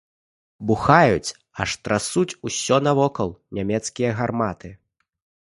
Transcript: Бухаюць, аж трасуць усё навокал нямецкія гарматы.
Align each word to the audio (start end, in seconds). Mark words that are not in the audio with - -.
Бухаюць, 0.69 1.35
аж 1.65 1.75
трасуць 1.87 2.37
усё 2.49 2.75
навокал 2.87 3.29
нямецкія 3.59 4.17
гарматы. 4.23 4.75